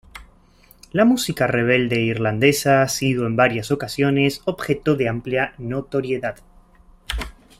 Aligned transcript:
La 0.93 1.05
música 1.05 1.45
rebelde 1.45 2.01
irlandesa 2.01 2.81
ha 2.81 2.87
sido 2.87 3.27
en 3.27 3.35
varias 3.35 3.69
ocasiones 3.69 4.41
objeto 4.45 4.95
de 4.95 5.07
amplia 5.07 5.53
notoriedad. 5.59 6.37